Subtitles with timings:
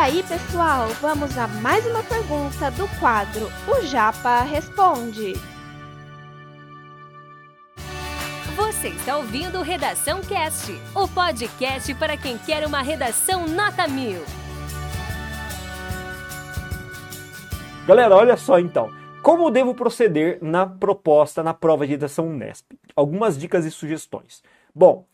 [0.00, 5.34] aí, pessoal, vamos a mais uma pergunta do quadro O Japa Responde.
[8.56, 14.22] Você está ouvindo Redação Cast, o podcast para quem quer uma redação nota mil.
[17.86, 18.90] Galera, olha só então.
[19.22, 22.72] Como devo proceder na proposta, na prova de redação Unesp?
[22.96, 24.42] Algumas dicas e sugestões.
[24.74, 25.04] Bom,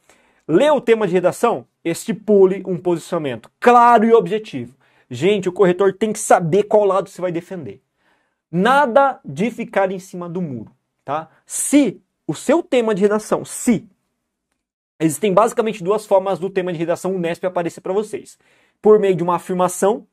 [0.46, 4.74] lê o tema de redação, estipule um posicionamento claro e objetivo.
[5.10, 7.80] Gente, o corretor tem que saber qual lado você vai defender.
[8.50, 10.70] Nada de ficar em cima do muro,
[11.04, 11.28] tá?
[11.44, 13.88] Se o seu tema de redação, se
[14.98, 18.38] existem basicamente duas formas do tema de redação Unesp aparecer para vocês.
[18.80, 20.06] Por meio de uma afirmação,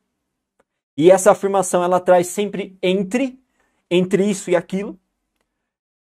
[0.96, 3.40] e essa afirmação ela traz sempre entre,
[3.90, 5.00] entre isso e aquilo.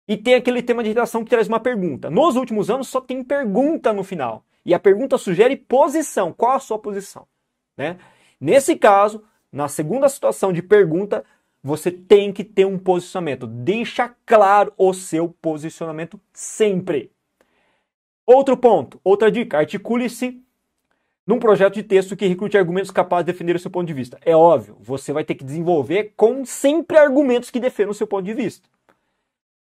[0.10, 2.10] E tem aquele tema de redação que traz uma pergunta.
[2.10, 4.44] Nos últimos anos só tem pergunta no final.
[4.66, 6.34] E a pergunta sugere posição.
[6.34, 7.28] Qual a sua posição?
[7.78, 7.96] Né?
[8.42, 11.24] Nesse caso, na segunda situação de pergunta,
[11.62, 13.46] você tem que ter um posicionamento.
[13.46, 17.12] Deixa claro o seu posicionamento sempre.
[18.26, 20.42] Outro ponto, outra dica: articule-se
[21.26, 24.20] num projeto de texto que recrute argumentos capazes de defender o seu ponto de vista.
[24.26, 28.26] É óbvio, você vai ter que desenvolver com sempre argumentos que defendam o seu ponto
[28.26, 28.68] de vista.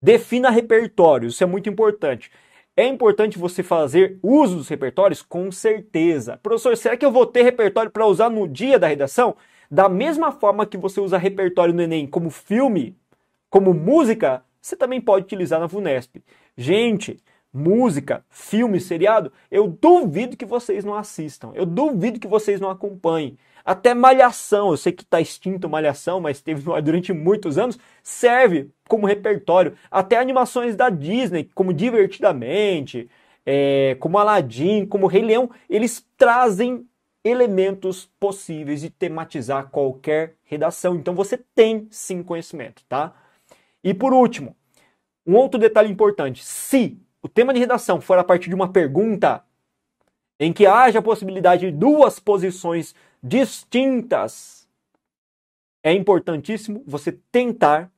[0.01, 2.31] Defina repertórios, isso é muito importante.
[2.77, 6.39] É importante você fazer uso dos repertórios com certeza.
[6.41, 9.35] Professor, será que eu vou ter repertório para usar no dia da redação?
[9.69, 12.97] Da mesma forma que você usa repertório no Enem como filme,
[13.51, 16.23] como música, você também pode utilizar na VUNESP.
[16.57, 17.19] Gente,
[17.53, 21.51] música, filme, seriado, eu duvido que vocês não assistam.
[21.55, 23.37] Eu duvido que vocês não acompanhem.
[23.69, 29.07] Até Malhação, eu sei que está extinto Malhação, mas teve durante muitos anos, serve como
[29.07, 29.77] repertório.
[29.91, 33.11] Até animações da Disney, como Divertidamente,
[33.45, 36.89] é, como Aladdin, como Rei Leão, eles trazem
[37.23, 40.97] elementos possíveis de tematizar qualquer redação.
[40.97, 43.13] Então você tem sim conhecimento, tá?
[43.85, 44.57] E por último,
[45.27, 49.45] um outro detalhe importante: se o tema de redação for a partir de uma pergunta
[50.41, 54.69] em que haja a possibilidade de duas posições distintas,
[55.83, 57.91] é importantíssimo você tentar.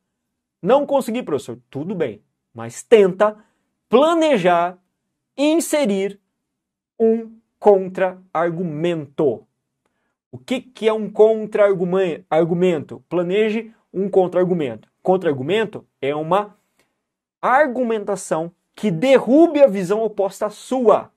[0.62, 2.22] Não conseguir, professor, tudo bem,
[2.52, 3.36] mas tenta
[3.88, 4.78] planejar
[5.36, 6.20] inserir
[6.98, 9.46] um contra-argumento.
[10.30, 13.02] O que, que é um contra-argumento?
[13.08, 14.88] Planeje um contra-argumento.
[15.02, 16.56] Contra-argumento é uma
[17.40, 21.10] argumentação que derrube a visão oposta à sua.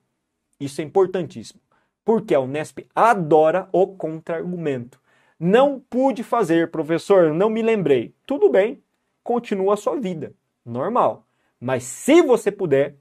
[0.58, 1.60] Isso é importantíssimo,
[2.04, 5.00] porque a Unesp adora o contra-argumento.
[5.38, 8.14] Não pude fazer, professor, não me lembrei.
[8.26, 8.82] Tudo bem,
[9.22, 10.32] continua a sua vida,
[10.64, 11.26] normal.
[11.60, 12.96] Mas se você puder,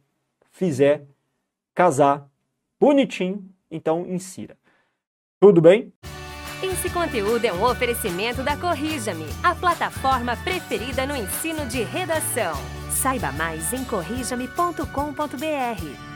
[0.51, 1.05] fizer,
[1.73, 2.27] casar,
[2.79, 4.57] bonitinho, então insira.
[5.39, 5.93] Tudo bem?
[6.61, 12.53] Esse conteúdo é um oferecimento da Corrija-me, a plataforma preferida no ensino de redação.
[12.89, 16.12] Saiba mais em corrijame.com.br.